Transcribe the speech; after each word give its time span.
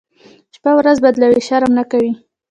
شپه 0.55 0.71
ورځ 0.77 0.97
بدلوي، 1.05 1.41
شرم 1.47 1.71
نه 1.79 1.83
کوي. 1.91 2.11